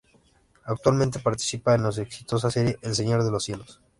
[0.65, 3.79] Actualmente participa en la Exitosa Serie "El Señor de Los Cielos".